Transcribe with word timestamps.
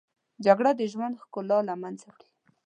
جګړه 0.45 0.71
د 0.79 0.81
ژوند 0.91 1.19
ښکلا 1.23 1.59
له 1.69 1.73
منځه 1.81 2.05
وړي 2.13 2.27